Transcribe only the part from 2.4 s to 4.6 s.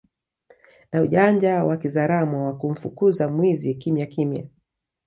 wa kumfukuza mwizi kimyakimya